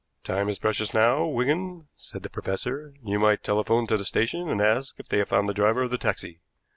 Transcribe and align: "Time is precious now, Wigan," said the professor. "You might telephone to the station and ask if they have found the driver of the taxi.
"Time 0.23 0.49
is 0.49 0.57
precious 0.57 0.95
now, 0.95 1.27
Wigan," 1.27 1.87
said 1.95 2.23
the 2.23 2.29
professor. 2.31 2.95
"You 3.05 3.19
might 3.19 3.43
telephone 3.43 3.85
to 3.85 3.97
the 3.97 4.03
station 4.03 4.49
and 4.49 4.59
ask 4.59 4.99
if 4.99 5.07
they 5.07 5.19
have 5.19 5.29
found 5.29 5.47
the 5.47 5.53
driver 5.53 5.83
of 5.83 5.91
the 5.91 5.99
taxi. 5.99 6.39